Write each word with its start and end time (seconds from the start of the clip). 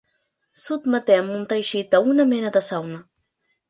Sotmetem 0.61 1.31
un 1.37 1.45
teixit 1.53 1.97
a 1.99 2.03
una 2.15 2.29
mena 2.35 2.57
de 2.61 2.67
sauna. 2.73 3.09